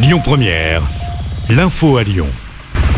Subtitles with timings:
[0.00, 0.82] Lyon Première,
[1.50, 2.28] l'info à Lyon.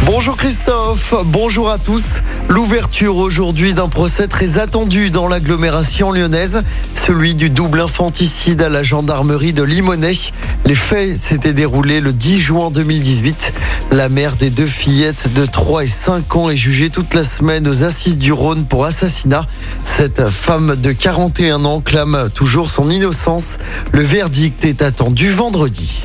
[0.04, 2.16] Bonjour Christophe, bonjour à tous.
[2.50, 6.62] L'ouverture aujourd'hui d'un procès très attendu dans l'agglomération lyonnaise,
[6.94, 10.34] celui du double infanticide à la gendarmerie de Limonest.
[10.66, 13.54] Les faits s'étaient déroulés le 10 juin 2018.
[13.92, 17.66] La mère des deux fillettes de 3 et 5 ans est jugée toute la semaine
[17.66, 19.46] aux assises du Rhône pour assassinat.
[19.84, 23.56] Cette femme de 41 ans clame toujours son innocence.
[23.90, 26.04] Le verdict est attendu vendredi.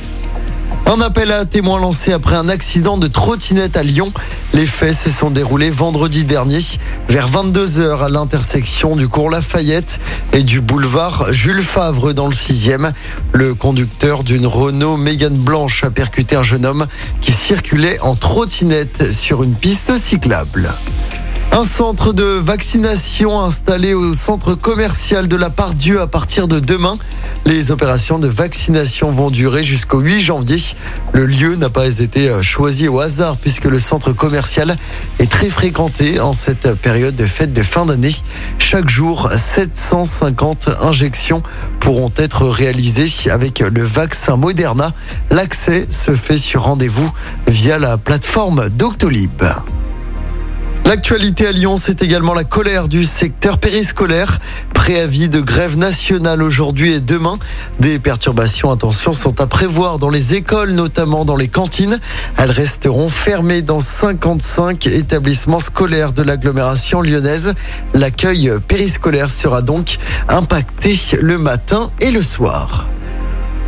[0.87, 4.13] Un appel à témoins lancé après un accident de trottinette à Lyon.
[4.53, 6.59] Les faits se sont déroulés vendredi dernier
[7.09, 9.99] vers 22h à l'intersection du cours Lafayette
[10.31, 12.91] et du boulevard Jules Favre dans le 6e.
[13.33, 16.85] Le conducteur d'une Renault Mégane blanche a percuté un jeune homme
[17.19, 20.71] qui circulait en trottinette sur une piste cyclable.
[21.51, 26.97] Un centre de vaccination installé au centre commercial de la Part-Dieu à partir de demain.
[27.47, 30.57] Les opérations de vaccination vont durer jusqu'au 8 janvier.
[31.13, 34.75] Le lieu n'a pas été choisi au hasard puisque le centre commercial
[35.19, 38.15] est très fréquenté en cette période de fête de fin d'année.
[38.57, 41.43] Chaque jour, 750 injections
[41.79, 44.91] pourront être réalisées avec le vaccin Moderna.
[45.29, 47.11] L'accès se fait sur rendez-vous
[47.47, 49.43] via la plateforme Doctolib.
[50.85, 54.39] L'actualité à Lyon, c'est également la colère du secteur périscolaire.
[54.75, 57.39] Préavis de grève nationale aujourd'hui et demain.
[57.79, 61.99] Des perturbations, attention, sont à prévoir dans les écoles, notamment dans les cantines.
[62.37, 67.55] Elles resteront fermées dans 55 établissements scolaires de l'agglomération lyonnaise.
[67.95, 69.97] L'accueil périscolaire sera donc
[70.29, 72.84] impacté le matin et le soir.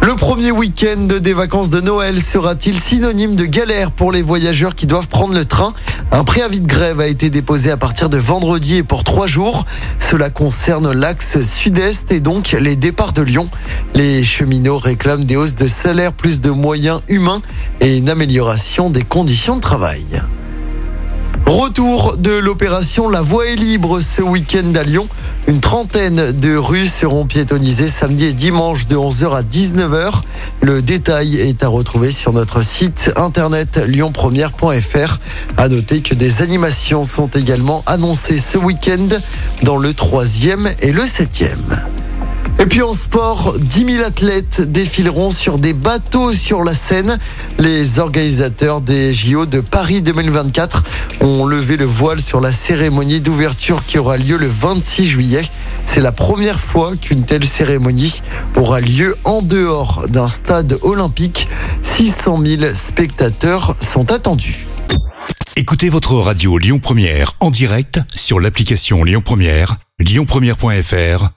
[0.07, 4.87] Le premier week-end des vacances de Noël sera-t-il synonyme de galère pour les voyageurs qui
[4.87, 5.73] doivent prendre le train
[6.13, 9.65] Un préavis de grève a été déposé à partir de vendredi et pour trois jours.
[9.99, 13.49] Cela concerne l'axe sud-est et donc les départs de Lyon.
[13.95, 17.41] Les cheminots réclament des hausses de salaire, plus de moyens humains
[17.81, 20.05] et une amélioration des conditions de travail.
[21.47, 25.07] Retour de l'opération La Voie est libre ce week-end à Lyon.
[25.47, 30.23] Une trentaine de rues seront piétonnisées samedi et dimanche de 11h à 19h.
[30.61, 35.19] Le détail est à retrouver sur notre site internet lyonpremière.fr.
[35.55, 39.07] À noter que des animations sont également annoncées ce week-end
[39.63, 41.96] dans le 3e et le 7e.
[42.67, 47.17] Et puis en sport, 10 000 athlètes défileront sur des bateaux sur la Seine.
[47.59, 50.83] Les organisateurs des JO de Paris 2024
[51.21, 55.49] ont levé le voile sur la cérémonie d'ouverture qui aura lieu le 26 juillet.
[55.85, 58.21] C'est la première fois qu'une telle cérémonie
[58.57, 61.47] aura lieu en dehors d'un stade olympique.
[61.83, 64.67] 600 000 spectateurs sont attendus.
[65.55, 71.36] Écoutez votre radio Lyon Première en direct sur l'application Lyon Première, lyonpremière.fr